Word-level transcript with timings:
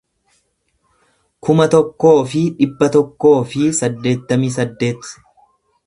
kuma 1.47 1.67
tokkoo 1.75 2.15
fi 2.31 2.43
dhibba 2.63 2.91
tokkoo 2.97 3.37
fi 3.53 3.71
saddeettamii 3.83 4.55
saddeet 4.59 5.15